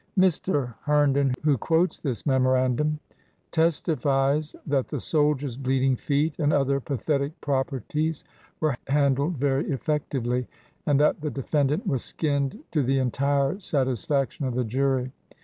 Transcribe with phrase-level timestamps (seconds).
[0.17, 0.73] Mr.
[0.83, 2.99] Herndon, who quotes this memorandum,
[3.51, 8.23] testifies that the soldiers' bleeding feet and other pathetic properties
[8.59, 10.47] w T ere handled very effectively,
[10.87, 15.11] and that the defendant was skinned to the entire satisfaction of the jury.